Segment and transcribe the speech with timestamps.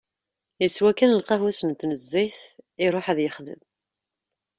[0.61, 2.39] Yeswa kan lqahwa-s n tnezzayt
[2.85, 3.61] iruḥ ad yexdem.